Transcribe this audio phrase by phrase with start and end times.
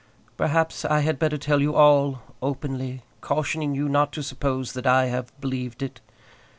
[0.35, 5.05] Perhaps I had better tell you all, openly, cautioning you not to suppose that I
[5.05, 6.01] have believed it.